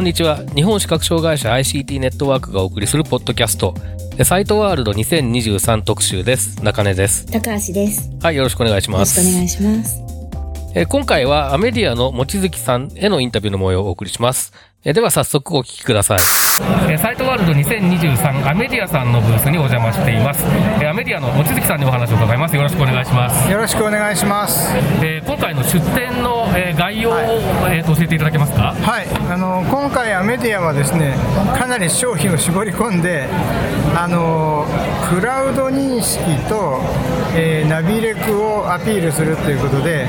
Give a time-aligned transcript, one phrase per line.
[0.00, 0.38] こんにちは。
[0.54, 3.74] 日本視覚障害者 ICT ネットワークがお送りするポッドキャスト。
[4.16, 6.64] えサイトワールド2023特集です。
[6.64, 7.26] 中根です。
[7.26, 8.10] 高橋です。
[8.10, 9.20] よはいよろしくお願いしろます。
[9.20, 10.00] しくお願いします。
[10.74, 14.54] え今回はアメディアの望月さんへのインタビューの模様をお送りします。
[14.86, 16.18] えでは早速お聞きください。
[16.90, 20.42] えサイトワールド2023アメディアさんのブースにお邪魔しています。
[20.80, 22.56] えアメディアの望月さんにお話を伺います。
[22.56, 23.50] よろしくお願いします。
[23.50, 24.72] よろしくお願いします。
[25.02, 27.14] え今回の出展のえ概要を、
[27.68, 28.72] えーと教えていただけますか？
[28.72, 31.14] はい、あの今回アメディアはですね、
[31.54, 33.28] かなり商品を絞り込んで、
[33.94, 34.64] あの
[35.10, 36.80] クラウド認識と、
[37.36, 40.06] えーナビレクをアピールするということで、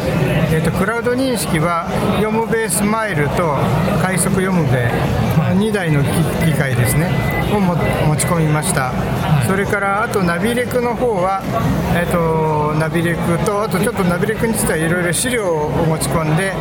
[0.54, 3.58] えーとクラウド認識はヨムベースマイルと
[4.02, 4.90] 快速ヨムベ
[5.54, 6.10] 2台の機
[6.52, 7.10] 機械ですね。
[7.54, 8.92] をも持ち込みました。
[9.48, 11.42] それからあとナビレクの方は、
[11.94, 16.54] えー、とナビレクとあとちょっとナビレクについてはいろいろ資料を持ち込んで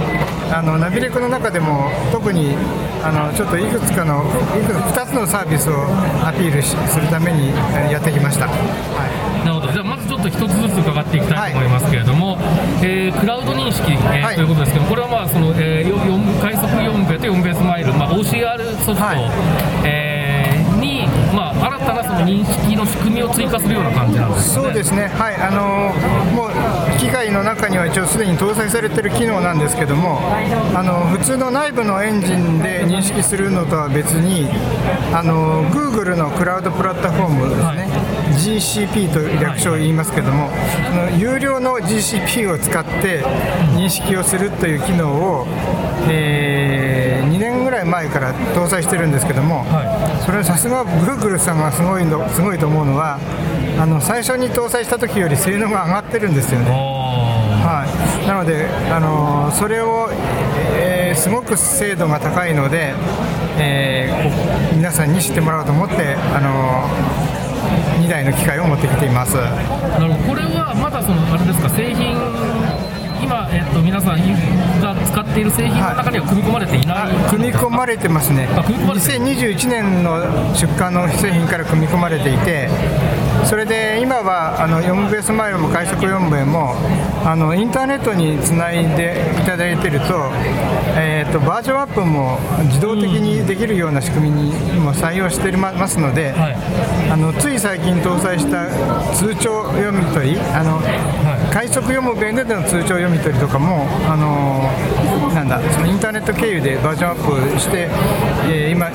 [0.53, 2.57] あのナビレクの中でも特に
[3.03, 4.25] あのちょっといくつかの
[4.59, 5.85] いくつ2つのサービスを
[6.27, 9.73] アピールしするためにえーやってきました、はい、なるほど。
[9.73, 12.39] じゃあまずちょっと一つずつ伺っていきたいと思いますけれども、
[12.83, 14.37] えークラウド認識、えーはい。
[14.37, 19.31] ということですけどこれはまあその、えー、よよん快速4ベと4ベースマイル、まあ、OCR ソフト、はい。
[19.85, 20.41] えー
[20.81, 24.65] に、まあ、新たなその認識の仕組みを追加するような感じなんですかね。
[24.67, 25.93] そうですね、はい、あの
[26.35, 30.21] もう機械の中には一応すでに搭載されている機能なんですけども、
[30.75, 34.49] あの普通の内部のエンジンで認識するのとは別に、
[35.15, 38.00] あの Google のクラウドプラットフォームですね、
[38.41, 40.51] GCP と略称を言いますけども、
[40.87, 43.23] その有料の GCP を使って
[43.77, 45.47] 認識をするという機能を、
[46.09, 49.65] え2年ぐらい前から搭載してるんですけども、
[50.25, 53.19] それはさすが Google さんがすごいのすごいと思うのは、
[53.79, 56.71] あの最初に搭載した時より性能が上がってるんですよね。
[56.71, 57.85] は
[58.25, 60.09] い、なので、あのそれを、
[60.79, 62.95] えーすごく精度が高いので、
[63.59, 66.89] えーこ皆さんに知ってもらおうと思って、あの
[68.01, 69.37] 2台の機械を持ってきています。
[69.37, 70.29] なるほど。
[70.31, 72.17] これはまだそのあれですか製品
[73.23, 78.49] 今、えっと皆さんが使っている製品の中には組み込まれていない、あ組み込まれてますね。
[78.57, 79.21] あ組み込まれてる。
[79.21, 80.19] 2021年の
[80.55, 82.69] 出荷の製品から組み込まれていて
[83.51, 86.77] それで今はあの4ベースマイルも快速4ベも
[87.27, 90.31] あのインターネットにつないでいただいていると,、
[90.97, 96.57] えー、とバージョンアップも自動的にできるような仕組みにも採用していますので、はい。
[97.11, 98.69] あのつい最近搭載した
[99.17, 100.81] 通帳読み取りあの、
[101.53, 104.71] 快速読む弁での通帳読み取りとかもあの
[105.35, 107.89] なんだそのインターネット経由でバージョンアップして、
[108.49, 108.93] えー今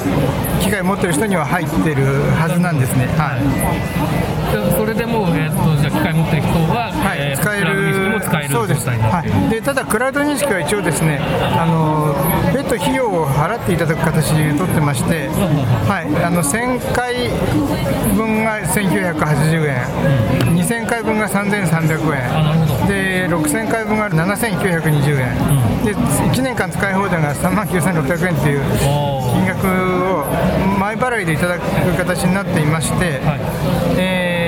[0.62, 2.06] 機械持ってる人には入ってる
[2.40, 3.06] はずなんですね。
[3.18, 4.36] はい。
[4.45, 4.45] で
[4.78, 12.16] それでもう、えっとじゃあ機械持ってる人は、はいえー使える使えるそうです、はい、でただクラウド認識は一応ですねあの
[12.54, 17.30] 別途費用を払っていただく形で取ってまして、はい、あの1000回
[18.16, 22.88] 分が1980円、2000回分が3300円。
[22.88, 28.62] で6000回分が7920円、で1年間使い放題が3万9600円という
[29.34, 30.26] 金額を
[30.80, 31.62] 前払いでいただく
[31.98, 33.20] 形になっていまして、
[33.98, 34.46] えー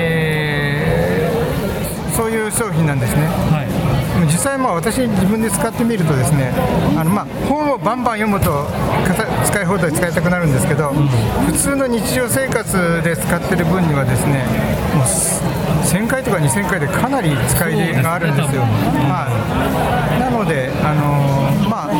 [2.18, 3.28] そういう商品なんですね。
[4.26, 6.50] 実際、まあ私、自分で使ってみると、ですね
[6.96, 8.66] あのまあ本をバンバン読むと
[9.44, 10.90] 使い放題使いたくなるんですけど、
[11.46, 14.44] 普通の日常生活で使ってる分には、ですね
[14.96, 15.42] もうす
[15.94, 18.62] 1000回とか2000回でかなり使い手があるんですよ。
[18.62, 19.28] は
[20.16, 21.90] い、なので、あのーまあ、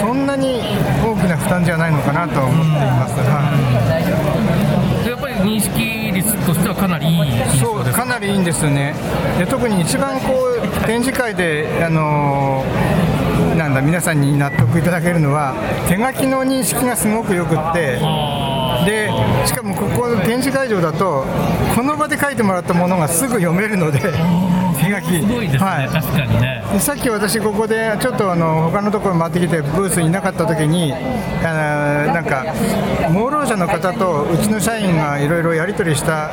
[0.00, 0.60] そんなに
[1.04, 3.14] 大きな負担じゃないのかなと思っています。
[3.20, 3.52] は
[4.24, 4.28] い
[5.04, 5.87] でやっぱり認識率
[6.46, 8.94] としてはかなりいい印そう象ですかなりいいんですよね。
[9.38, 13.18] で特に一番こう展示会で、あのー
[13.56, 15.54] なんだ皆さんに納得いただけるのは
[15.88, 17.98] 手書きの認識がすごくよくって
[18.86, 19.10] で
[19.44, 21.24] しかもここの展示会場だと
[21.74, 23.98] この場で書いてもらったものがすぐ読めるので
[24.88, 25.20] 手書き。
[25.20, 25.88] すごいですね、はい。
[25.88, 26.64] 確かにね。
[26.72, 32.44] でさっき私ここでちょっとあの他のところ回ってきてブースにいなかった時にあーなんか
[33.10, 36.30] 盲ろう者の方とうちの社員がいろいろやり取りした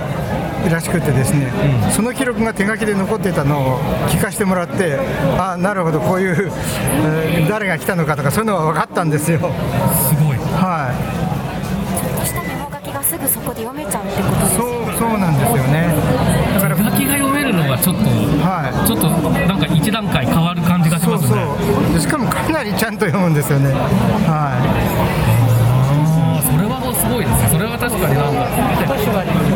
[0.69, 1.51] らしくてですね、
[1.91, 3.79] その記録が手書きで残ってたのを
[4.09, 4.97] 聞かせてもらって
[5.37, 6.51] ああなるほどこういう、
[7.05, 9.39] え ー誰が来たのかとかそういうのが分かったんですよ。
[9.39, 9.45] す
[10.15, 10.37] ごい。
[10.37, 12.25] はい。
[12.25, 14.67] したメモ書きがすぐそこで読めちゃうってことですそう
[14.97, 16.34] そうなんですよね
[17.75, 18.01] がちょっと
[18.39, 18.87] はい。
[18.87, 21.43] ちょっとなんか一段階変わる感じがしそうますね。
[21.43, 23.71] そうでしかもかなりちゃんと読むんですよね。
[23.71, 27.49] はあーそれはすごいですね。
[27.51, 28.47] それは確かになんか、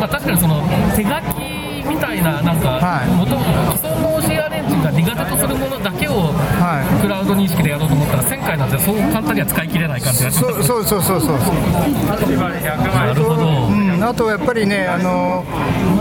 [0.00, 0.60] まあ、確かにその
[0.94, 3.08] 手書きみたいななんか、はい。
[3.16, 7.02] 元々既存の OCR エンジンが苦手とするものだけをはい。
[7.02, 11.56] クラウド認識でやろうと思ったら1000回なんてそう簡単には使い切れない感じがいしますそうそうそうそうそう。
[12.10, 15.44] なるほど、うん、あとやっぱりね、あの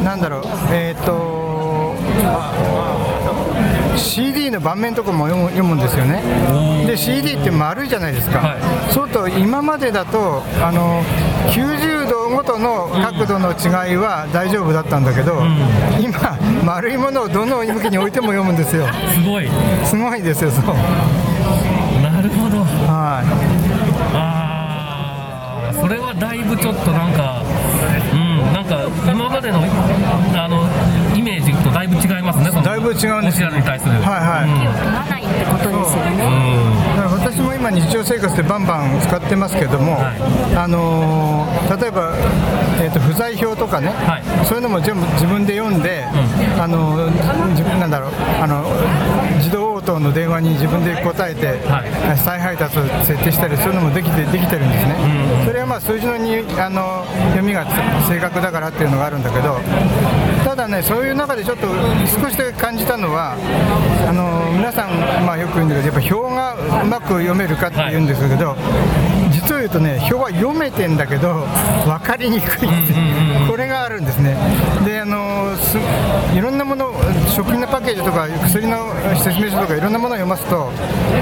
[0.03, 1.48] なんだろう、えっ、と、
[3.97, 5.79] CD の盤面とかも読む読むん。
[5.79, 6.21] ですよね。
[6.87, 8.39] で、CD って丸いじゃないですか。
[8.39, 8.59] はい
[8.93, 11.03] そうと今までだとあの
[11.51, 15.05] 90度ごとの角度の違いは大丈夫だったん。
[15.05, 15.43] だけど、
[15.99, 18.55] 今丸いものをどの向きに置いても読むん。
[18.55, 18.87] ですよ。
[19.13, 19.47] すごい
[19.85, 20.49] すごいですよ。
[20.51, 20.65] そう。
[22.01, 23.25] なるほどはい。
[24.15, 27.13] あーそれはだいぶちょっとなん。
[27.13, 27.43] か
[28.13, 28.53] うん。
[28.53, 28.65] なん。
[28.65, 29.59] か今までの
[30.35, 30.58] あの
[31.69, 33.41] とだいぶ違いますねだいぶ違うんです。
[33.41, 33.91] よに対する。
[33.93, 34.49] はいはい。
[34.49, 36.17] 読まないってことですよね。
[36.97, 39.97] だから私も今日常生活でバンバン使ってますけども、
[40.55, 41.49] あのー
[41.79, 42.13] 例えば、
[42.81, 44.45] えー、と不在票とかね、はい。
[44.45, 46.03] そういうのも全部自分で読んで、
[46.59, 48.11] あのー自分なんだろう
[48.41, 48.63] あの
[49.37, 52.17] 自動応答の電話に自分で答えて、はい。
[52.17, 54.95] 再配達を設定したりそういうのもできてできてるんですね、
[55.45, 57.65] それはまあ数字のにあの読みが
[58.07, 59.59] 正確だからっていうのがあるんだけど
[60.43, 61.67] ただねそういう中でちょっと
[62.21, 63.35] 少しだけ感じたのは
[64.07, 68.55] あの皆さん、まあ、よく言うんだけどやっぱ表がうまく読めるかっていうんですけど、
[69.39, 71.45] 実を言うとね表は読めてんだけど
[71.85, 72.93] 分かりにくいって
[73.49, 74.35] これがあるんですね。
[74.85, 75.77] であのす
[76.35, 76.93] いろんなもの
[77.29, 80.71] 食品のパッケージとか薬の説明書とかいろんなものを読ますと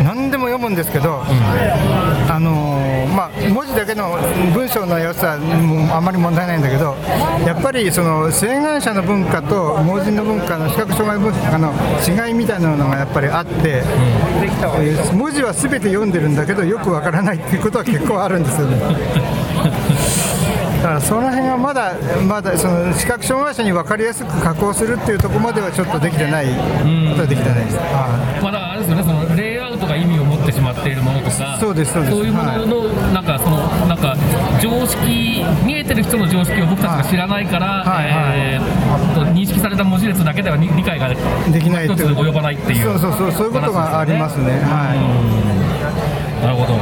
[0.04, 4.18] 何でも読むんですけど、あのまあ、文字だけの
[4.54, 6.96] 文章の良さもあまり問題ないんだけど
[7.46, 11.74] やっぱりその請願者の文化と盲人の文化の視覚障害文化の
[12.28, 14.38] 違いみたいなのがやっぱりあって、えー
[15.14, 18.77] 文字は全て読んでるんだけどよくわからないっていうことは結構あるんですよね。
[20.77, 21.94] だからその辺はまだ
[22.27, 26.45] まだその視覚障害者に分かりやすく加工するっていうところまではちょっとできてない。
[26.45, 26.51] こ
[27.15, 27.77] とはできてないです。
[27.77, 28.44] はい。
[28.44, 31.57] まだあれですよねそのレイアウトが意味を持ってしまっているものとか。
[31.59, 32.15] そうですそうです。
[32.15, 33.57] いうものの、なんかその
[33.88, 34.15] なんか
[34.62, 38.13] 常識見えてる人の常識を僕たちが知らないから、はいはい。
[38.36, 41.15] えーと認識された文字列だけではに理解がで
[41.59, 42.83] きない一つ及ばないっていう。
[42.83, 44.51] そうそうそうそういうことがありますね。
[44.63, 45.38] はい。
[46.45, 46.77] なるほど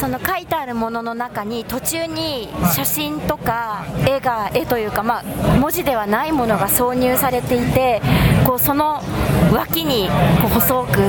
[0.00, 5.22] その書いてあるものの中に途中に写真とか絵が絵というか、まあ、
[5.58, 8.00] 文字ではないものが挿入されていて
[8.46, 9.02] こうその
[9.52, 10.08] 脇に
[10.40, 11.00] こう細く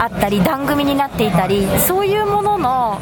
[0.00, 3.00] あったり番組になっていたりそういうものの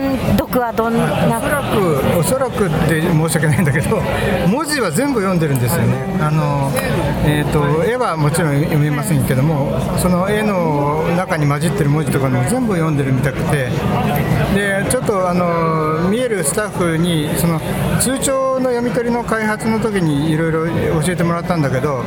[0.00, 4.00] 判読はどんおそならくおそらくって申し訳ないんだけど
[4.48, 6.18] 文字は全部読んでるんですよね。
[6.20, 6.72] あの、
[7.24, 13.68] えー、と絵はもちろん読めませんけどもその絵の中に混じってる文字とかも全部読んでるみたくて。
[14.54, 17.60] でちょっとあの見えるスタッフにその
[18.00, 20.66] 通帳の読み取りの開発の時にいろいろ
[21.02, 22.04] 教えてもらったんだけど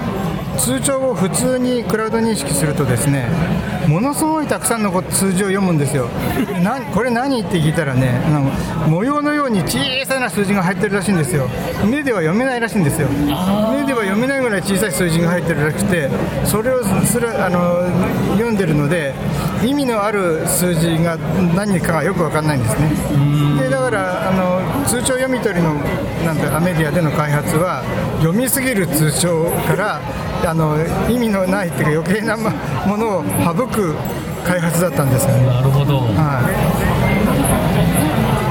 [0.57, 3.29] 通帳を普通にクラウド認識するとですね
[3.87, 6.07] ものすごいたくさんの数字を読むんですよ。
[6.63, 7.41] なこれ何？
[7.41, 8.41] って聞いたらねあの
[8.89, 11.47] 模様のように小さな数字が入ってるらしいんですよ。
[11.85, 13.07] 目では読めないらしいんですよ。
[13.09, 16.09] 目では読めないぐらい小さい数字が入ってるらしくて
[16.45, 17.87] それをすらあの
[18.33, 19.13] 読んでるので
[19.63, 21.17] 意味のある数字が
[21.55, 22.89] 何かがよく分かんないんですね。
[23.61, 25.73] でだからあの通帳読み取りの
[26.25, 27.83] なんてアメディアでの開発は
[28.19, 29.99] 読みすぎる通帳から
[30.45, 30.77] あの
[31.09, 32.49] 意味のないっていうか余計なも
[32.85, 33.95] ものを省く
[34.45, 35.45] 開発だったんですよね。
[35.47, 36.53] なるほどはい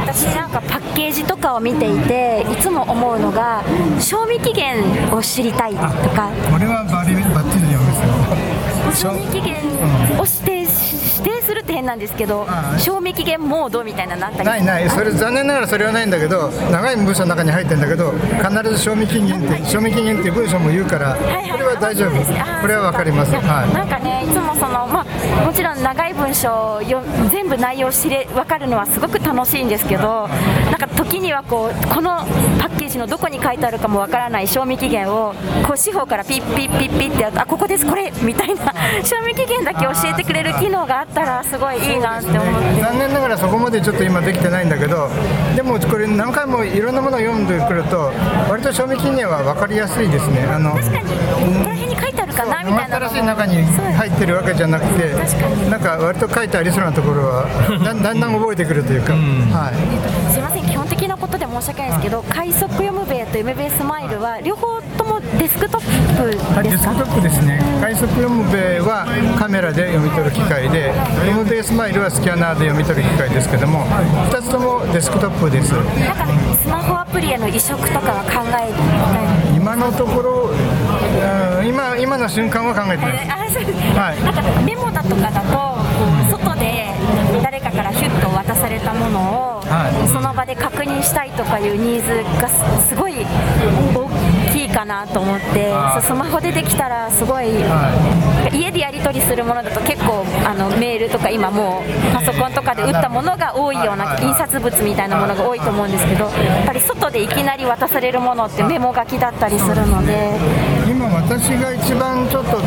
[0.07, 3.62] 私なんかパッケージとかを見ていていつも思うのが
[4.01, 7.91] 賞味期限を知りたいとかこれはバリバッチリ読むん
[8.91, 9.12] ですよ。
[9.12, 9.57] 賞味期限
[10.19, 10.62] を指定し
[11.25, 22.11] 指定するって変なんですけどああ賞味期限モードみたいなのあったりないない、それ残念ながらそれはないんだけど、長い文章の中に入ってるんだけど、必ず賞味期限って、賞味期限っていう文章も言うから、これは大丈夫、
[22.61, 23.33] これはわかります。
[23.35, 23.99] はなんか
[24.33, 32.19] つもそのまあもちろん長い文章をよ全部内容知れ分かるのはすごく楽しいんですけどなんか時にはこうこの
[32.61, 35.35] パッケージのどこに書いてあるかも分からない賞味期限を
[35.67, 38.73] こう四方からピッピッピッピッってあここですこれみたいな
[39.05, 45.09] 賞味期限だけ教えてくれる機能があったららすごいいいなって思って、残念ながらそこまでちょっと今できてないんだけど
[45.57, 48.12] でもこれ何回もいろんなものを読んでくると
[48.49, 50.45] 割と賞味期限は分かりやすいですね。
[50.45, 51.15] あの確かにこ
[51.65, 55.12] こら辺に書いてかなみたいな新しい中に入ってるわけじゃなくて
[55.71, 57.47] なんか割と書いてありそうなところは
[57.85, 60.33] だんだん覚えてくるというか、はい。
[60.33, 66.23] すいません基本的なことで申し訳ないですけど快速読むべと MB スマイルは両方ともデスクトップ
[66.55, 69.07] はい、デですか、スクトップですね、快速読むべは
[69.39, 73.85] カメラで読み取る機械で、読むべスマイルはスキャナーで読み取る機械ですけども、
[74.31, 75.73] 2つともデスクトップです。
[75.73, 75.85] なん
[76.17, 76.27] か
[76.62, 83.37] スマホアプリへの移植とかは考えて今のところ、うん今今の瞬間は考えてな。
[83.37, 83.78] あそうです。
[83.97, 84.25] はい。
[84.25, 85.78] なんかメモだとかだとこ
[86.26, 86.90] う外で
[87.42, 90.09] 誰かからヒュッと渡されたものを、はい。
[90.09, 94.42] その場で確認したいとかいうニーズがすすごい大きい
[94.73, 97.47] かなと思ってそうスマホでできたらすごい、
[98.52, 110.73] 家でやり取りするものだと結構あのメールとか今もうパソコンとかで打ったものが多いような印刷物みたいなものが多いと思うんですけどやっぱり外でいきなり渡されるものってメモ書きだったりするので。
[110.92, 112.61] 今私が一番ちょっと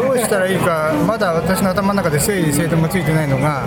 [0.00, 3.64] どうしたらいいかまだ私の頭の中で整理整頓がついてないのが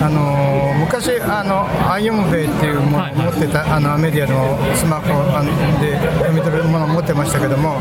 [0.00, 7.80] あの昔あのアイオムベイっていうものを持ってた、あのメディアのスマホあので読み取るものを持ってましたけども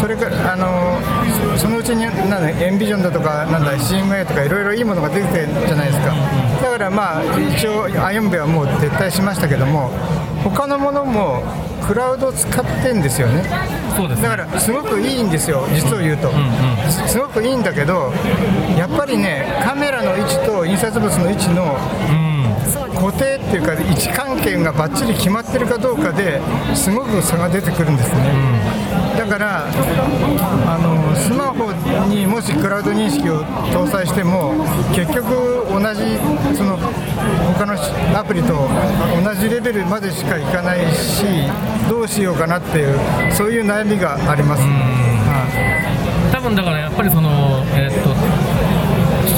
[0.00, 0.98] それからあの
[1.56, 6.14] そそのうちになんだエンビジョンだとかなんだ CMA とかいろいろいいものが出てるじゃないですか。
[6.62, 7.22] だからまあ
[7.56, 9.90] 一応アイオムベイはもう撤退しましたけども
[10.44, 11.42] 他のものも
[11.86, 13.42] クラウドを使ってんですよね。
[13.96, 14.28] そうですね。
[14.28, 16.30] だからすごくいいんですよ、実を言うと、
[16.88, 18.12] すすごくいいんだけど、
[18.76, 21.76] やっぱりね、カメラの位置と印刷物の位置の
[22.94, 26.40] 固定っていうか、位置関係がばっちり決まってるかどうかで
[26.74, 28.78] すごく差が出てくるんですね。
[29.18, 31.72] だからあのスマホ
[32.08, 34.54] にもしクラウド認識を搭載しても
[34.94, 36.18] 結局同じ
[36.56, 36.76] その
[37.58, 37.74] 他の
[38.16, 38.68] アプリと
[39.24, 41.24] 同じレベルまでしかいかないし
[41.90, 42.96] どうしようかなっていう
[43.32, 44.62] そういう悩みがあります。
[44.62, 44.68] は
[45.74, 48.14] い多分だからやっぱりその、えっと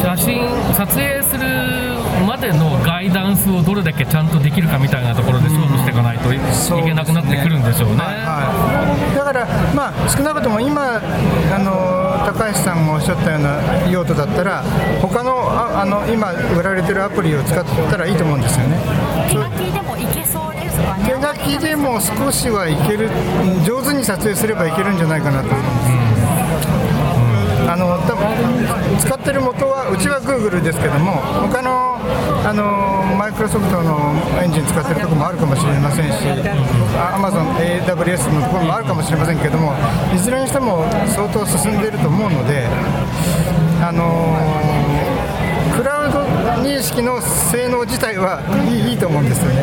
[0.02, 1.79] 写真撮影する
[2.24, 6.38] までのガイダンスをどれだけちゃんとできるかみたいなところで勝負していかないとい,、
[6.84, 7.96] けなくなってくるんでしょうね。
[7.98, 14.62] はい、だから、まあ、少なくとも今あの、高橋さんがおっしゃったような用途だったら、
[15.00, 18.76] 他のああの今、売られてるアプリを使ったらいいと思うんですよね。
[19.28, 23.10] 手書きでもいけそうですかね手書きでも少しはいける、
[23.64, 26.09] 上手に撮影すればいけるんじゃないかなと思います。
[27.70, 32.02] あの多分使ってる元はうちは Google ですけども他の
[32.42, 34.10] あのマイクロソフトの
[34.42, 36.18] エンジン使ってるところもあるかもしれませんし、
[36.98, 37.46] あ Amazon
[37.86, 39.70] AWS のところもあるかもしれませんけども
[40.12, 40.82] いずれにしても
[41.14, 42.66] 相当進んでいると思うので
[43.78, 44.34] あの
[45.76, 46.26] クラウド
[46.66, 49.62] 認識の性能自体はいいいいと思うんですよね。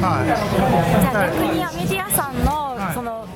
[0.00, 0.32] はい
[1.04, 3.28] じゃあ逆にアメディアさんのその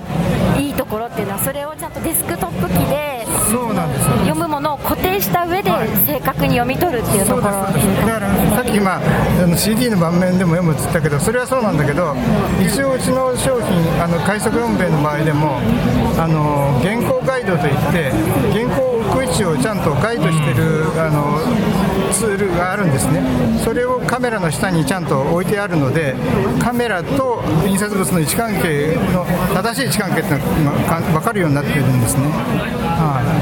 [0.57, 4.07] いいところっていうのはそれをちゃんとデスクトップ機でそうなんです。
[4.07, 5.71] よ読むものを固定した上で
[6.07, 7.43] 正確に読み取るっていうところ。
[7.43, 8.07] そうです。
[8.07, 9.01] だからさっき今
[9.57, 12.15] CD の盤面でも読むって言ったけどそれはそうなんだけど
[12.61, 15.59] 一応うちの商品あの快速読兵衛の場合でも
[16.19, 18.11] あの原稿ガイドといって
[18.53, 21.39] 原稿を置く位置をちゃんとガイドしてるあの
[22.13, 23.21] ツールがあるんですね。
[23.63, 26.15] それをカメラの下にちゃんと置いてあるので
[26.63, 32.25] カメラと印刷物の位置関係の正しい位置関係っていうのがか分かるようになってるんですね。
[32.97, 33.36] はい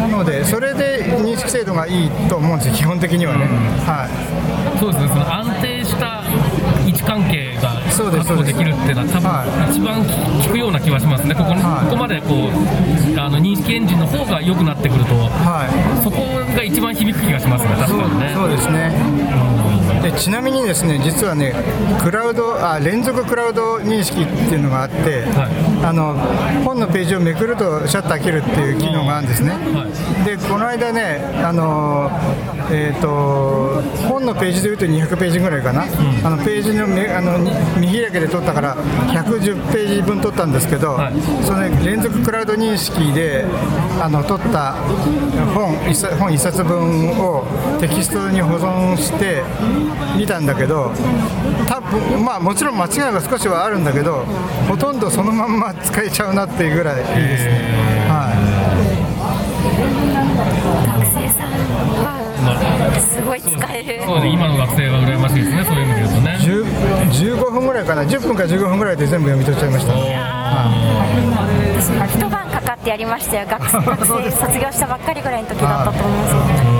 [0.00, 3.46] なので、それで認識精度がいいと思うんですよ、基本的にはね。
[3.86, 4.48] はい。
[4.78, 6.22] そうですねその安定した
[6.86, 10.04] 位置関係が確保できるっていうのは多は分一番
[10.46, 11.34] 効くような気はしますね。
[11.34, 11.84] ここ,、はい。
[11.86, 16.02] ここまでこうあの認識エンジンの方が良くなってくるとはい。
[16.02, 16.22] そこ
[16.54, 18.32] が一番響く気がしますね確かにね。
[18.34, 19.57] そうですね
[20.02, 21.54] でちなみにですね実はね
[22.02, 25.24] クラウドあ連続クラウド認識っていうのがあって、
[25.84, 26.14] あの
[26.64, 29.52] 本のページをめくるとシャッター切るっていう機能があるんですね、
[30.24, 32.10] でこの間ねあの、
[32.70, 41.14] えー、と本のページでいうと200ページぐらいかな、あのページのめあのに見開きで撮ったから110ページ分撮ったんですけど、はい。
[41.44, 43.44] その連続クラウド認識で
[44.00, 44.74] あの撮った
[45.54, 45.76] 本
[46.18, 47.44] 本一冊分を
[47.80, 49.42] テキストに保存して
[50.16, 50.92] 見たんだけど
[51.68, 54.24] 多分まあもちろん間違いは少しはあるんだけど
[54.68, 57.52] ほとんどそのまんま使えちゃうなっていうぐらいいいですね。
[58.08, 58.38] はい。
[60.86, 61.50] 学生さん
[62.04, 62.18] は
[63.00, 64.02] すごい使える。
[64.04, 65.64] そうで今の学生は羨ましいですね。
[65.64, 68.02] そういう意味で言うとね10 15分ぐらいかな。
[68.02, 69.92] 10分か15分ぐらいで全部読み取っちゃいました、
[71.82, 73.46] 私一晩かかってやりましたよ。
[73.48, 76.77] 学 学生卒業したばっかりぐらいの時だったと思うんですよー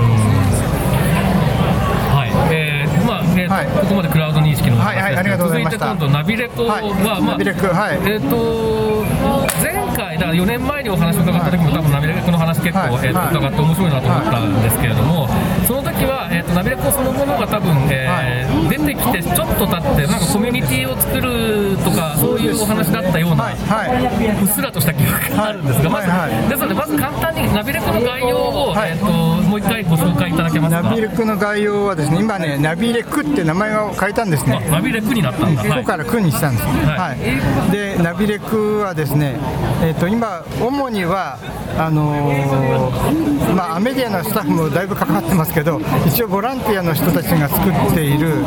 [3.49, 3.67] はい。
[3.67, 5.85] ここまでクラウド認識のお話はいはいありがとうございました。
[5.87, 6.93] 続いて今度ナビレコは、はい。
[6.93, 7.99] まあナビレコはい。
[8.05, 13.07] えっ、と前回だから4年前にお話を伺った時も多分ナビレコの話結構、はい。
[13.07, 13.29] えーとはい。
[13.35, 15.27] 伺って面白いなと思ったんですけれども、
[15.67, 23.55] その時は、えー、とナビレコそのものが多分、えー出てきてちょっと経ってなんかコミュニティを作るとかそういうお話だったような、はい。
[23.55, 26.49] はうっすらとした記憶があるんですが、まず、はいはい。
[26.49, 28.91] ですのでまず簡単にナビレコの概要を、はい。
[28.91, 29.05] えー、と
[29.49, 30.81] もう一回ご紹介いただけますか？
[30.83, 37.71] ナビレクの概要はですね今ねナビレクって名前を変えたんですあねナビレクになったんだ、ここからクにしたんです、ははいい。
[37.71, 39.37] でナビレクはですね、
[39.81, 41.37] えー、と今、主には
[41.77, 48.43] あのーまあ、アメディアのスタッフもだいぶ関わってますけど、一応、ボランティアの人たちが作っている、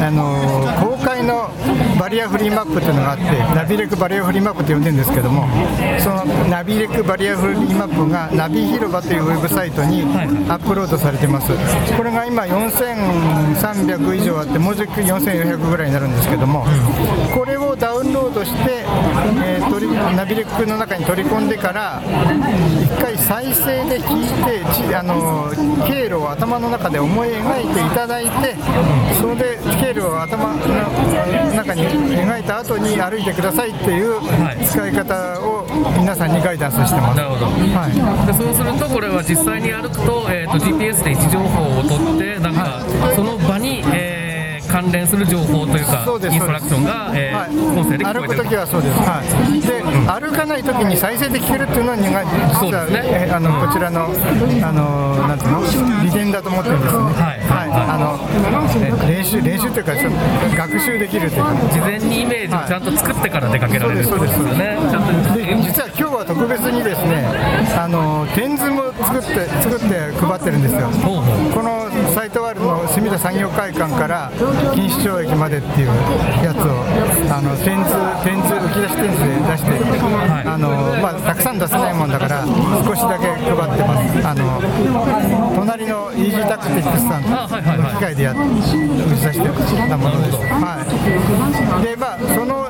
[0.00, 1.50] あのー公開の
[2.00, 5.46] バリアフリーマップというのがあって、ナビレクバリアフリーマップと呼んでるんですけども、
[5.98, 10.00] そのナビレクバリアフリーマップがナビ広場というウェブサイトに
[10.48, 11.52] アップロードされてます。
[11.94, 16.64] これが今4300以上あって、もうじき4400ぐらいになるんですけども、
[17.34, 18.82] これをダウンロードして、
[19.44, 22.02] えー取りナビレックの中に取り込んでから、
[22.82, 25.52] 一回再生で聞いて、ちあの
[25.86, 28.56] 経路を頭の中で思い描いていただいて、
[29.20, 30.58] それで経路を頭の
[31.54, 34.64] 中に描いた後に歩いてくださいっていうはい。
[34.64, 35.66] 使い方を
[35.98, 37.16] 皆さんにガイダンスしてます。
[37.16, 37.46] なるほど。
[37.46, 38.26] はい。
[38.26, 42.82] でそうするとこれは実際に歩くと,、えー、と GPS で位置情報を取ってなんか
[43.14, 44.09] その場に、えー
[44.70, 47.78] 関連する情報というかインストラクションが、えーはい。
[47.78, 53.26] 音声で聞こえてる歩くときはそうです、はい、で、歩かないときに再生で聞けるっていうのにが実は、そうですね。
[53.26, 56.04] えあのこちらのあのなんていうの？
[56.04, 58.18] 利点だと思ってるんですね、はいはいあの
[58.78, 59.92] え練習練習というか
[60.56, 61.50] 学習できるというか。
[61.72, 64.58] 事前にイメージをちゃんと作ってから出かけられるそうですそうです。
[64.58, 64.76] よね
[65.62, 67.19] 実は今日は特別にですね
[67.80, 70.86] あの点図も作って作って配ってるんですよ。
[71.00, 74.30] このサイトワールドの墨田産業会館から
[74.76, 75.86] 錦糸町駅までっていう
[76.44, 76.84] やつを
[77.32, 79.72] あの点図点図浮き出し点図で出して、
[80.44, 80.68] あの
[81.00, 82.44] まあ、たくさん出せないもんだから
[82.84, 84.28] 少しだけ配ってます。
[84.28, 84.60] あの
[85.56, 87.48] 隣のイージータクティックスさんの
[87.96, 88.76] 機械でやっ打ち
[89.24, 90.84] 出してたものです、は
[91.80, 92.68] い、でまあその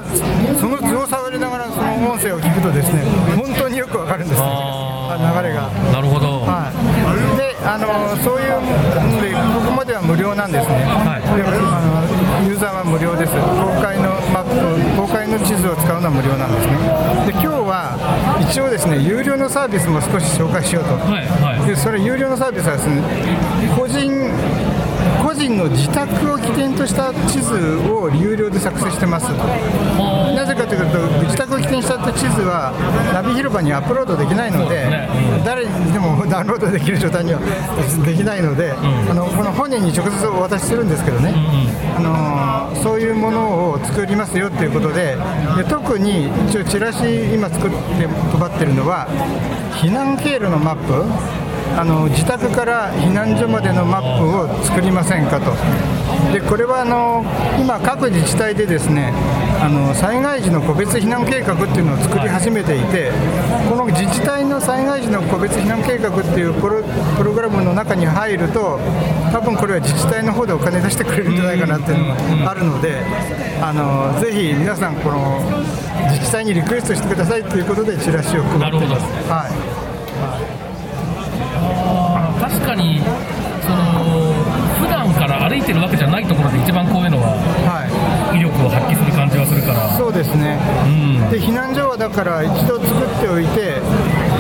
[0.57, 3.03] その図を触りながらその音声を聞くとですね
[3.35, 4.47] 本当によくわかるんですね。
[4.47, 4.80] あ
[5.17, 5.69] 流れが。
[5.93, 11.23] なるほど、はい、であのそういうのでここまでは無料なんですね、はい。
[11.23, 13.33] であのユーザーは無料です。
[13.33, 16.79] 公開のマップ公開の地図を使うのは無料なんですね。
[17.27, 17.97] で今日は
[18.41, 21.67] 一応ですね有料のサービスも少し紹介しようと、はいはい。
[21.67, 23.03] でそれ有料のサービスはですね
[23.77, 24.31] 個人
[25.23, 27.55] 個人の自宅を起点とした地図
[27.89, 29.29] を有料で作成してます
[30.35, 31.99] なぜかというと自宅を起点にした
[32.41, 32.73] 地図は
[33.13, 34.89] ナビ広場にアップロードできないので、
[35.45, 37.41] 誰にでもダウンロードできる状態には
[38.05, 41.35] できないので、あのこの本人に直接お渡しするんですけどね、
[41.97, 45.17] あのそういうものを作りますよっていうことで
[45.57, 47.77] で特に一応チラシ今作って
[48.09, 49.07] 配ってるのは
[49.77, 51.05] 避難経路のマップ
[51.77, 55.53] あの自宅から避難所までのマップを作りませんかと。
[56.33, 57.25] でこれはあの
[57.59, 59.13] 今、各自治体でですね
[59.61, 63.11] あの災害時の個別避難計画っていうのを作り始めていて、
[63.69, 66.83] この自治体の災害時の個別避難計画っていうプロ
[67.17, 68.79] プログラムの中に入ると、
[69.33, 73.01] 多分これは自治体の方でお金出してくれるんじゃないかなっていうのがあるので、
[73.63, 75.41] あのぜひ皆さん、この
[76.11, 79.31] 自治体にリクエストしてくださいということで、チラシを配っています。
[79.31, 79.90] はい確
[82.71, 83.01] かに
[83.63, 84.33] その
[84.79, 87.35] 普段から歩いてるわけじゃないところで一番こういうのは
[87.67, 87.91] はい。
[88.31, 89.91] 威力を発揮する感じはするから。
[89.99, 90.57] そうですね、
[90.87, 91.31] うん。
[91.31, 93.83] で避難所はだから一度作っておいて、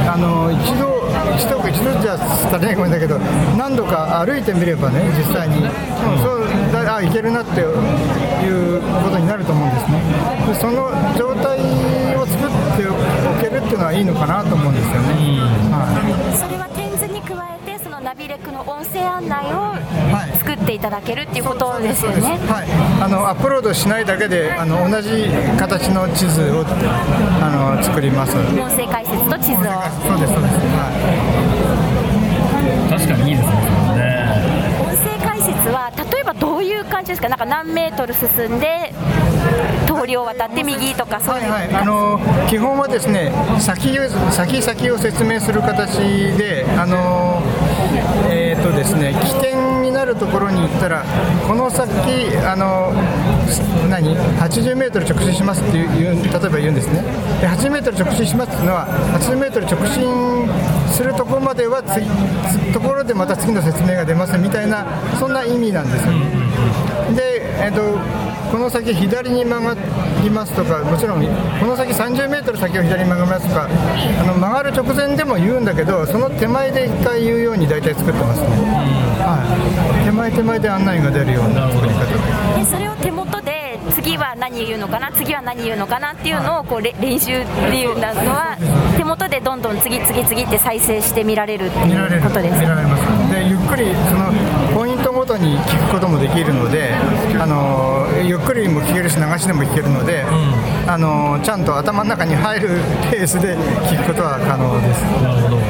[0.07, 3.19] あの一度、一度か一度じゃつったらねごめんだけど、
[3.59, 5.71] 何度か歩いてみればね、実際に、うん。
[6.23, 9.99] そうだあいけるなっていうことになると思うんですね、
[10.47, 11.59] でその状態
[12.15, 12.95] を作ってお
[13.43, 15.19] けるっていうのはいいのかなと思うんですよね。
[15.75, 16.39] はい。
[16.39, 16.80] それは点
[18.31, 19.75] レクの音声案内を
[20.13, 22.39] はい作っていただけるっていうことですよね。
[22.47, 25.27] はい、あのアップロードしないだけであの同じ
[25.59, 26.65] 形の地図を
[27.43, 28.37] あの作ります。
[28.37, 29.73] 音声解説と地図を
[30.07, 30.55] そうですそうです。
[30.79, 30.87] は
[32.89, 33.80] 確かにいいですね
[35.65, 37.29] 声解説は例えばどういう感じですか？
[37.29, 38.93] なんか何メートル進んで
[39.87, 45.99] 通りを渡って右とかそういう、はいはい、あの基本はですね先を先先を説明する形
[46.37, 47.43] であの
[48.31, 51.05] えーとですね起点になるところに行ったら
[51.47, 51.89] この先
[52.47, 52.93] あの
[53.89, 57.03] 何？80メートル直進しますっていう例えば言うんですね。
[57.41, 58.87] で80メートル直進しますっていうのは
[59.19, 60.49] 80メートル直進
[60.93, 61.83] するところまでは
[62.73, 64.87] ところでまた次の説明が出ますみたいな
[65.19, 66.13] そんな意味なんですよ、
[67.17, 69.75] で、えっとこの先左に曲が
[70.23, 78.49] りますとかもちろんこの先30メートル先を左に曲がりますとかあの曲がる直前でも言うんだけどその手前で1回言うように大体作ってますね、
[79.23, 82.07] はい、手前手前で案内が出るような作り方
[82.57, 82.65] で。
[82.65, 88.57] でそれを手元で次は何言うのかな次は何言うのかなっていうのをこうれ練習っていうのは
[88.97, 92.17] 手元でどんどん次次次って再生して見られるって見られる。
[92.17, 93.33] いうことです見られます。
[93.33, 94.33] でゆっくりその
[94.75, 96.95] ポイントごとに聞くこともできるので
[97.39, 100.25] あのゆっくりも聞けるし流しでも聞けるので、
[100.89, 102.69] あのちゃんと頭の中に入る
[103.11, 103.55] ペースで
[103.85, 105.05] 聞くことは可能です。
[105.21, 105.61] なるほど。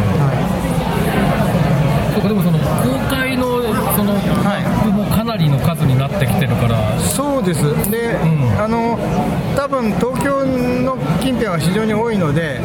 [2.14, 2.64] そうかでもその公
[3.10, 3.62] 開の
[3.96, 4.20] そのマ
[4.54, 7.62] ップもかなりの数になってきてるから、そうです。
[7.90, 8.14] で、
[8.56, 8.96] あの
[9.61, 12.62] 多分東京の近辺は非常に多いので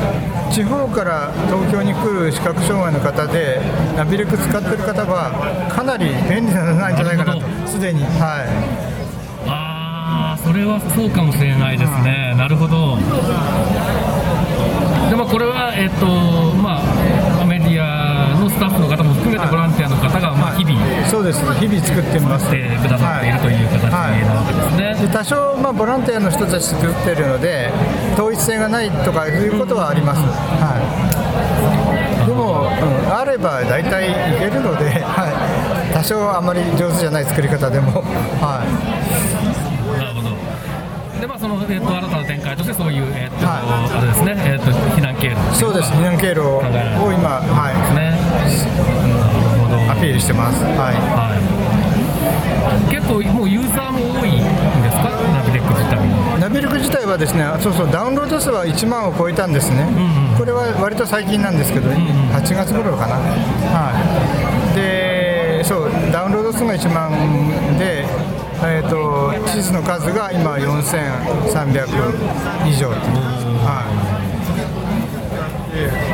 [0.50, 3.60] 地方から東京に来る視覚障害の方で
[3.98, 7.68] ナビレク使ってる方はかなり便利なんじゃないかなと。
[7.68, 8.00] すでに。
[8.16, 8.48] はい。
[9.46, 12.34] ああそれはそうかもしれないですね。
[12.38, 12.96] なるほど。
[15.10, 16.08] でもこれはえっ、と
[16.56, 21.40] まあメディアのスタッフの方も含めてボランティアの方がまあ日々そうです。
[21.60, 22.46] 日々作ってます。
[22.46, 25.08] してくださっているという形なわけですね。
[25.08, 27.72] で多少、まあ、ボランティアの人たち作ってるので
[28.14, 30.78] 統一性がないとかいうことはあります、は
[32.24, 35.30] い、でも、うんあれば大体いけるので、 は
[35.90, 38.04] い、多少あまり上手じゃない作り方でも、
[38.42, 38.62] は
[39.98, 40.30] なるほど。
[41.22, 43.62] でまあそのえっ、と新たな展開としてそういうえっ、と、は
[43.98, 44.36] あれですね。
[44.46, 45.92] えっ、と避難経路い、そうです。
[45.94, 46.62] 避難経路を
[47.14, 48.18] 今、はね。
[49.16, 49.55] なるほど。
[49.55, 49.55] い、
[49.96, 51.36] アピールしてます、ははい。
[52.92, 54.40] 結構もうユーザーも多いん
[54.84, 55.16] ですか？
[55.32, 55.98] ナビレック自体
[56.40, 59.88] ナビルク自体はですねそうそうダウンロード数は1万を超えたんですね、
[60.38, 63.16] これは割と最近なんですけど、8月頃かな、
[63.72, 63.94] は
[64.74, 67.12] い、でそうダウンロード数が1万
[67.80, 68.04] で、
[68.64, 72.96] えー、と地図の数が今4300以上と、
[73.64, 73.86] は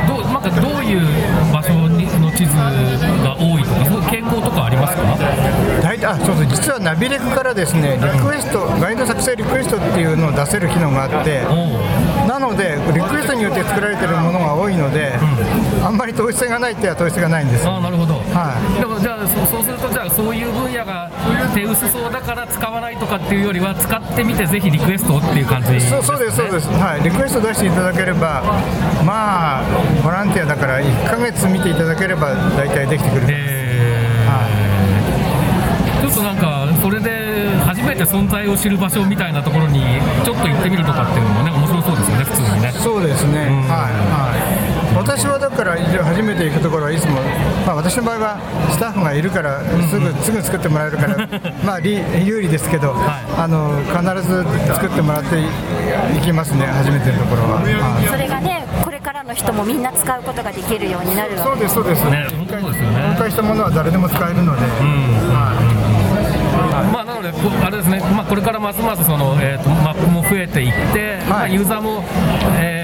[0.08, 1.00] どうなんかどういう
[1.52, 5.02] 場所にの地図が多いとかそういう傾向とかありますか？
[6.04, 11.42] あそうそう実はナビレクからですねリクエストガイド作成リクエストっていうのを出せる機能があって。
[12.22, 15.12] なのでリクエストによって作られてるものが多いので、
[15.84, 17.66] あんまり統一性がないっては統一性がないんです。
[17.66, 18.14] ああなるほど。
[18.14, 18.80] はい。
[18.80, 21.10] でもじゃあそそうするとじゃあそういう分野が
[21.52, 28.42] 手薄そうだから使わないとかっていうよりは使ってみてぜひリクエストをっていう感じ、そうそうです、そうです、はい、リクエスト出していただければ、
[29.04, 29.64] まあ、
[30.02, 33.92] ボランティアだから、1ヶ月見ていただければ、大体できてくる、えー。
[34.22, 34.71] ちょっ
[36.14, 39.80] となんかそれで初めて存在を知る場所みたいなところに
[40.24, 42.72] ちょっと行ってみるとかっていうのもね面白そうですよね普通にね。
[42.72, 43.62] そうですね、ん。
[43.68, 43.92] はい。
[44.12, 47.14] はい、私はだから、初めて行くところはいつも、
[47.66, 51.28] まあ、私の場合はスタッフがいるから、すぐすぐ作ってもらえるから、
[51.64, 54.44] まあ、利有利ですけど、あの必ず
[54.74, 57.60] 作ってもらっていきますね、初めてのところは。
[57.62, 58.06] はい。
[58.06, 63.14] それがねこれからの人もみんな使うことができるようになるわそうです、そうです、ね本当そうですよね。
[63.14, 64.62] 公開したものは誰でも使えるので。
[65.32, 65.71] まあ、なの
[67.64, 72.04] あれですね、まあ、これからますますその、えー、とマップも増えていって、まあ、ユーザーも、
[72.60, 72.82] えー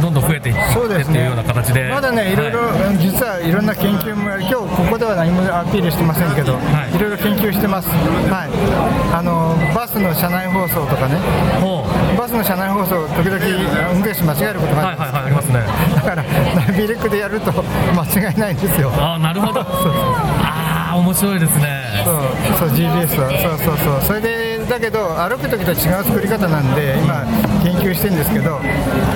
[0.00, 1.12] どんどん増えていってそうですね。
[1.12, 2.36] っていうような形で、まだね、い。
[2.36, 6.94] ろいろ、は実はいろんな研究も今日ここでは何もアピールしてませんけど、はい。
[6.94, 7.88] いろいろ研究してます、
[8.30, 8.50] はい、
[9.14, 11.16] あのバスの車内放送とかね、
[11.60, 12.18] ほう。
[12.18, 13.38] バスの車内放送、時々
[13.92, 15.60] 運転手間違えることがあるんです、はいはいはい、ありますね。
[15.94, 18.90] だから、ナビレックでやると間違いないんですよ。
[18.94, 19.60] ああ、なるほど。
[20.88, 22.02] ああ、面白いですね。
[22.04, 22.14] そう
[22.58, 23.58] そう GBS は。
[23.58, 24.02] そうそうそう。
[24.02, 27.24] それでだけど歩く時と違う作り方なんで今
[27.64, 28.60] 研究してるんですけど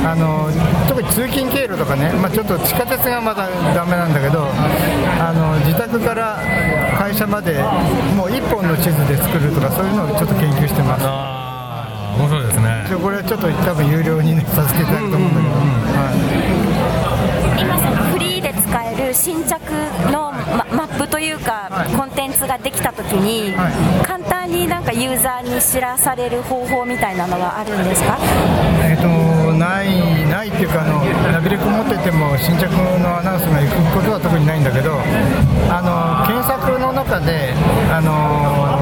[0.04, 0.48] あの
[0.88, 4.48] 特に通勤経路とかね、まあ、ちょっと地下鉄がまだダメなんだけど
[5.20, 6.40] あの自宅から
[6.98, 7.62] 会社まで
[8.16, 11.04] もう1本の地図で作るとかそういうのをちょっと研究してます。
[11.04, 12.86] ああ、面白いですね。
[13.02, 16.71] これはちょっと多分有料に、ね、させていただくと思うんだけど、はい
[17.58, 19.60] 今そのフリーで使える新着
[20.10, 24.06] のママップというか、コンテンツができたときに、はい。
[24.06, 28.18] 簡単になんかユーザーに知らされる方法みたいなのはあるんですか？
[28.84, 29.06] えっと
[29.52, 32.66] ないないっていうかあのナビレコ持ってても新着
[33.00, 34.90] のアナウンスが行くことは特にないんだけど
[35.70, 37.54] あの検索の中で
[37.90, 38.81] あの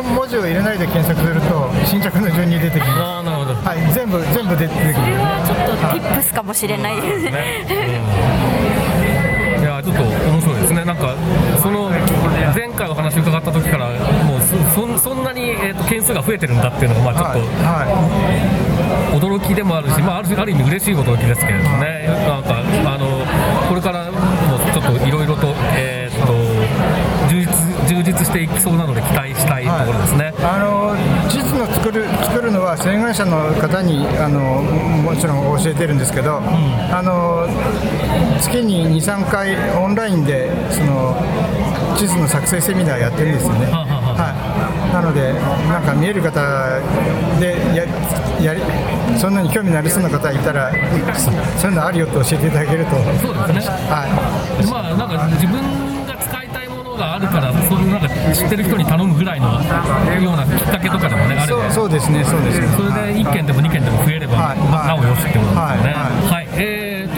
[0.00, 3.00] 文字を入れないで検索すると新着の順に出てきます。
[3.02, 3.54] ああ、なるほど。
[3.54, 4.94] はい全部全部出てくる。
[4.94, 7.66] それはちょっと tips かもしれないですね。
[9.60, 9.64] い。
[9.64, 11.14] やちょっと面白いですね、なんか
[11.62, 11.90] その
[12.54, 13.88] 前回お話伺った時から、
[14.24, 14.56] もうそ
[14.98, 17.86] そそんなに、えー、と件数が増えてるんだっていうのが、まあ、ちょっと、は
[19.14, 23.11] い、驚きでもあるし、まあ、あるある意味嬉しい驚きですけれどもね、なんかあの
[33.12, 37.46] 関者の方にあのもちろん教えてるんですけど、あの
[38.40, 41.14] 月に2、3回オンラインでその
[41.96, 43.66] 地図の作成セミナーやってるんですよね。
[43.66, 44.14] はあはあは。
[44.14, 45.34] はい、なので、
[45.68, 46.40] なんか見える方
[47.38, 47.84] でや
[48.42, 48.62] やり
[49.18, 50.72] そんなに興味のありそうな方いたら、
[51.58, 53.74] そういうのあるよと教えていただけると、そうですね。
[53.92, 54.08] は
[54.70, 55.91] まあなんか自分
[57.02, 59.46] があるから、そういうなんか知ってる人に頼むぐらいの
[60.20, 62.66] ようなきっかけとかでもね、あい、ればそうそうですね、そうですね。
[62.76, 65.56] それで1件でも2件でも増えれば、はいまあなおよしってことですよね。
[65.58, 66.41] はいはい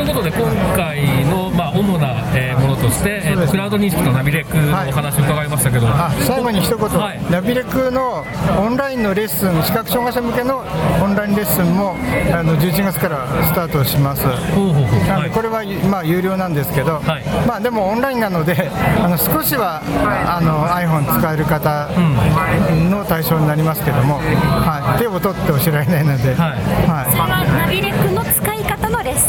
[0.04, 7.20] いうことで、今回の、まあ、主な、えーものとして、えークラウド認識とナビレクのお話を伺いましたけど、あ最後に一言、はい。
[7.30, 8.24] ナビレクの
[8.58, 10.64] オンラインのレッスン、視覚障害者向けの
[11.02, 11.96] オンラインレッスンも
[12.32, 14.26] あの11月からスタートします。
[14.54, 15.00] ほうほうほう。
[15.10, 15.30] はい。
[15.30, 17.24] これは、まあ、有料なんですけど、はい。
[17.46, 18.70] まあ、でもオンラインなので
[19.02, 19.82] あの少しは
[20.26, 21.88] あの iPhone 使える方
[22.90, 26.58] の対象になりますけども、はい、手を取って教えられないので、はい。
[26.88, 27.58] はい。
[27.58, 28.53] ナビレクの使い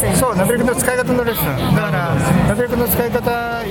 [0.10, 2.16] ッスンそう、ナビレクの使い方のレッスン、だから、
[2.48, 3.64] ナビレクの使い方、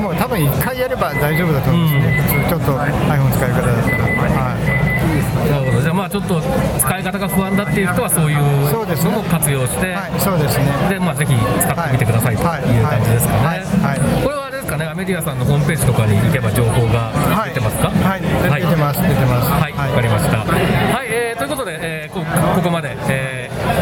[0.00, 4.04] もう多分1回やれば大丈夫だと思うんですね、普通、ちょっと iPhone 使い方だったら。
[4.04, 5.50] はい。
[5.50, 6.40] なるほど、じゃあ、まあ、ちょっと
[6.78, 10.64] 使い方が不安だっていう人は、そういうのも活用して、はい、そうですね。
[10.88, 12.44] でまあ、ぜひ使ってみてくださいとい。
[12.44, 13.46] うはい感じですかね。
[13.46, 13.58] はい。
[13.58, 14.22] はい。
[14.22, 17.10] これはあれですかね、アメリアさんのホームページとかに行けば情報が
[17.46, 17.88] 出てますか？
[17.88, 19.50] はい、出てます、出てます。
[19.50, 20.38] はい、わかりました。
[20.38, 20.44] は
[21.04, 22.20] い、えー、ということで、えー、こ
[22.54, 23.29] ここまで、えー、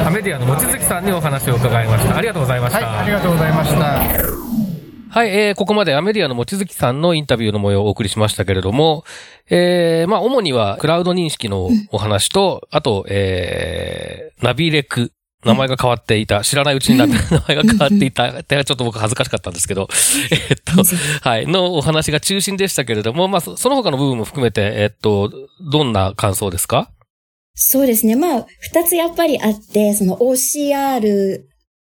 [0.06, 2.16] アメディアの望月さんにお話を伺いました。
[2.16, 2.86] ありがとうございました。
[2.86, 3.78] はい、ありがとうございました。
[5.10, 9.04] はい、えー、ここまでアメリアの望月さんのインタビューの模様をお送りしましたけれども、
[9.48, 15.12] えー、まあ、主にはクラウド認識のお話と、あと、えー、ナビレク。
[15.44, 19.88] 名前が変わっていた、知らないうちになって名前が変わっていた、ってちょっと僕恥ずかしかったんですけど、
[20.50, 20.72] えっと、
[21.22, 25.32] はい、のお話が中心でしたけれども、まあ、そその他の部分も含めて、えっと、
[25.70, 26.90] どんな感想ですか？
[27.60, 28.14] そうですね。
[28.14, 31.42] まあ、二つやっぱりあって、その OCR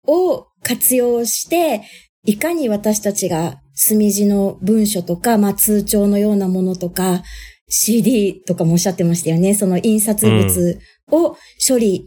[0.06, 1.82] を活用して、
[2.24, 7.22] いかに私たちが墨字の文書とか、まあ通帳のようなものとか、
[7.68, 9.54] CD とかもおっしゃってましたよね。
[9.54, 10.78] その印刷物
[11.10, 12.04] を処理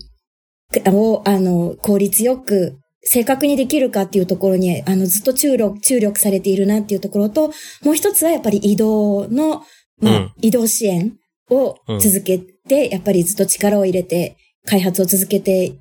[0.86, 7.48] を、あの、効率よく正確にできるかっていうところに、あの、ずっと注力、注力されているなっていうところと、
[7.84, 9.64] もう一つはやっぱり移動の、
[10.00, 11.18] まあ、うん移動支援
[11.50, 15.76] を続けて、やっぱりずっと力を入れて、開発を続けて、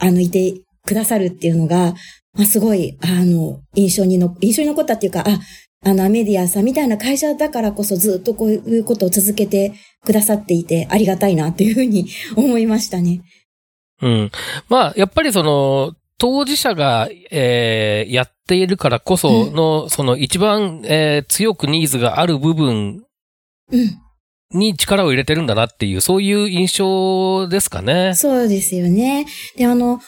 [0.00, 1.94] あの、いてくださるっていうのが、
[2.32, 5.40] まあ、すごい、あの、印象にの、印象に残ったっていうか、あ、
[5.86, 13.20] あの、アメディアさんみたいな会社だからこそずっとこういうことを続けてくださっていて、ありがたいなっていうふうに 思いましたね。
[14.02, 14.30] うん。
[14.68, 23.04] まあ、やっぱりその、当事者が、えーやっているからこその、その一番、えー強くニーズがある部分
[23.72, 23.98] うん。
[24.52, 28.14] に力を入れてるんだなっていう、そういう印象ですかね。
[28.14, 29.26] そうですよね。
[29.56, 30.00] で、あの、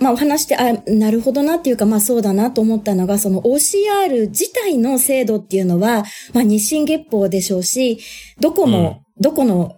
[0.00, 7.98] まあお話して、あ、なるほどなっていうか、まあそうだなと思ったのが、その OCR 自体の制度っていうのは、まあ日進月歩でしょうし、
[8.40, 9.76] どこも、どこの、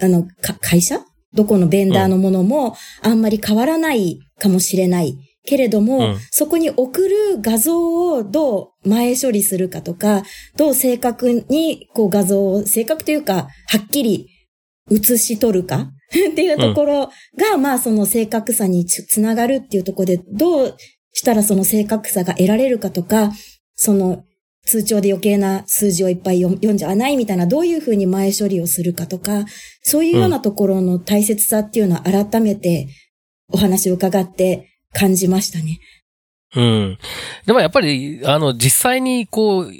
[0.00, 1.00] あの、か会社？
[1.34, 5.18] どこのベンダーのものもあんまり変わらないかもしれない。
[5.46, 6.16] けれども、うん。
[6.30, 10.24] そこに送る画像をどう前処理するかとか、
[10.56, 14.28] どう正確にこう画像を、正確というか、はっきり
[14.90, 15.92] 写し取るか
[16.32, 20.76] っていうところが、まあその正確さにつつながるっていうところで、どう
[21.12, 23.32] したらその正確さが得られるかとか、
[23.74, 24.24] その
[24.66, 29.46] 通帳で余計な数字をいっぱい読読んじゃわないみたいな、どういうふうに前処理をするかとか、
[29.82, 32.88] そういうようなところの大切さっていうのは改めて
[33.52, 35.80] お話を伺って感じましたね。
[36.54, 36.98] うん。
[37.46, 39.72] でもやっぱり、あの、実際にこう、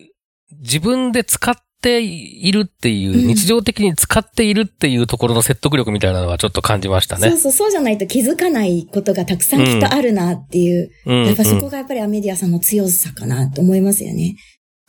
[0.61, 7.31] 自分で使っているっていう、うん日常的に使っているっていうところの説得力みたいなのはちょっと感じましたね。
[7.31, 14.37] そうそう、そうじゃないと気づかないことがたくさんきっとあるなっていう、うんやっぱそこがやっぱりアメディアさんの強さかなと思いますよね。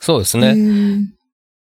[0.00, 0.54] そうですね。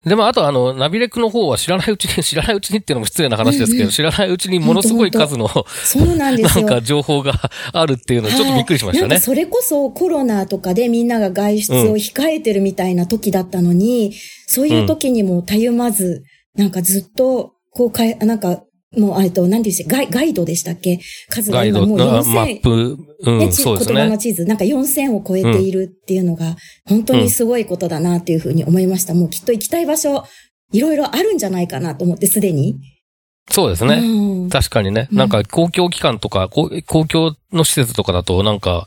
[0.04, 5.48] うんでも、あとあの、ナビレクの方は知らないうちに、知らないうちにっていうのも失礼な話ですけど、うんうん知らないうちにものすごい数の、
[5.84, 6.66] そうなんですよ。
[6.66, 7.32] なんか情報が
[7.72, 9.18] あるっていうのちょっとびっくりしましたね。
[9.18, 14.14] それこそコロナとかでみんなが外出を控えてるみたいな時だったのに、
[14.46, 16.22] そういう時にもたゆまず、
[16.54, 18.62] なんかずっと、こうかい、なんか、
[18.98, 21.00] もう、えっと、なんていうんですか、ガイガイドでしたっけ？
[21.28, 23.96] 数が今もうあ4000、マップ、うん、ね、ちそうですね。
[23.96, 29.14] 言葉の地図、なんか4000を超えているっていうのが、本当にすごいことだなっていうふうに思いました。
[29.14, 30.24] もうきっと行きたい場所、
[30.72, 32.78] いろいろあるんじゃないかなと思って、すでに。
[33.50, 33.96] そうですね。
[33.96, 35.08] うん確かにね。
[35.10, 38.86] うんなんか公共機関とか、公公共の施設とかだと、なんか、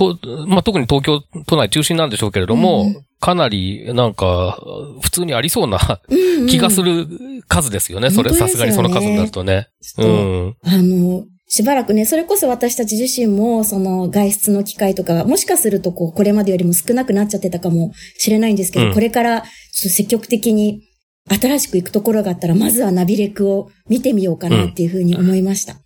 [0.00, 4.58] と、まあ、特に東京都内中心なんでしょうけれども、うんかなり、なんか、
[5.02, 7.06] 普通にありそうなうんうん気がする
[7.48, 8.10] 数ですよね。
[8.10, 9.68] それ、さ本当ですよねすがにその数になるとね。
[9.98, 10.56] うん。
[10.64, 19.48] あの、しばらくね、それこそ私たち自身も、その外出の機会とかが、もしかするとこう、これまでよりも少なくなっちゃってたかもしれないんですけど、うんこれからちょっ
[19.82, 20.80] と積極的に
[21.28, 25.76] 新しく行くところがあったら、まずはナビレクを見てみようかなっていうふうに思いました。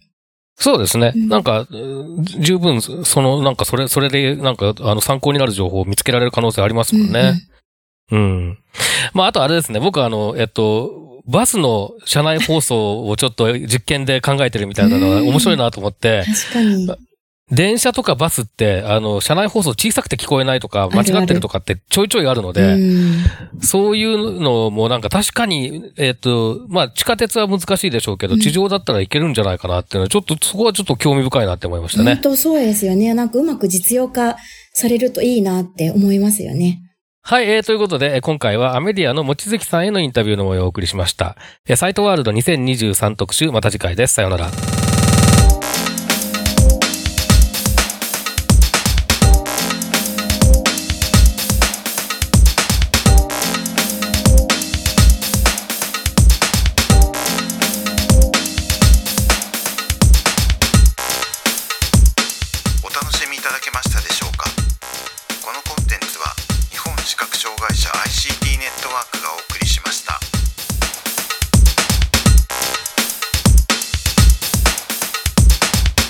[0.57, 1.13] そうですね。
[1.15, 7.35] うんなんか、うん十分、その、なんか、それ、それで、なんか、あの、参考になる情報を見つけられる可能性ありますもんね。
[8.13, 8.59] うん。
[9.13, 9.81] まあ、あとあれですね。
[9.81, 16.87] 僕はあの、えっと、バスの車内放送をちょっと実験で考えてるみたいなのがうん面白いなと思って、確かに。
[17.51, 32.23] 電車とかバスって、あの、車内放送小さくて聞こえないとか、あるある間違ってるとかってちょいちょいあるのうで、んそういうのもなんか確かに、えっ、と、まあ地下鉄は難しいでしょうけど、うん地上だったらいけるんじゃないかなっていうのは、ちょっと、そこはちょっと興味深いなって思いましたね本。
[32.23, 33.13] 当そうですよね。
[33.15, 34.37] なんかうまく実用化
[34.73, 36.81] されるといいなって思いますよね。
[37.23, 41.37] はい、えー、ということで、えー今回はアメディアの望月さんへのインタビューの模様をお送りしました。
[41.67, 44.15] えーサイトワールド2023特集、また次回です。
[44.15, 44.51] さようなら。